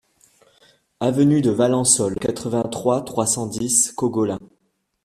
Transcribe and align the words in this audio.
Avenue 0.99 1.41
de 1.41 1.51
Valensole, 1.51 2.15
quatre-vingt-trois, 2.19 3.01
trois 3.03 3.27
cent 3.27 3.45
dix 3.45 3.91
Cogolin 3.91 4.39